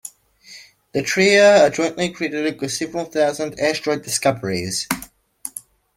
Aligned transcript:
The 0.93 1.03
trio 1.03 1.57
are 1.59 1.69
jointly 1.69 2.09
credited 2.09 2.59
with 2.59 2.71
several 2.71 3.05
thousand 3.05 3.59
asteroid 3.59 4.01
discoveries. 4.01 4.87